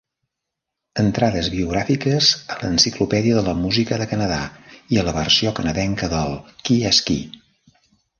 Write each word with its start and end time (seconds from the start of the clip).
Entrades 1.01 1.49
biogràfiques 1.55 2.29
a 2.53 2.55
l'Enciclopèdia 2.61 3.35
de 3.39 3.43
la 3.49 3.53
Música 3.65 3.99
de 4.03 4.07
Canadà 4.13 4.39
i 4.95 4.99
a 5.01 5.05
la 5.11 5.13
versió 5.19 5.53
canadenca 5.61 6.11
del 6.15 6.33
"Qui 6.63 6.79
és 6.93 7.03
qui". 7.11 7.19